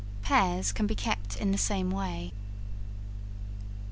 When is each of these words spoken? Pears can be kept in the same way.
Pears 0.23 0.71
can 0.71 0.87
be 0.87 0.95
kept 0.95 1.37
in 1.39 1.51
the 1.51 1.59
same 1.59 1.91
way. 1.91 2.33